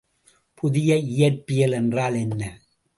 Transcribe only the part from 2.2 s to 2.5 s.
என்ன?